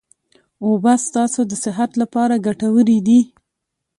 اوبه 0.65 0.93
ستاسو 1.07 1.39
د 1.47 1.53
صحت 1.63 1.91
لپاره 2.01 2.43
ګټوري 2.47 2.99
دي 3.07 3.19